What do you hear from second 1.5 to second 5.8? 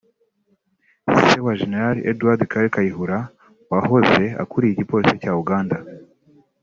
Gen Edward Kale Kayihura wahoze akuriye Igipolisi cya Uganda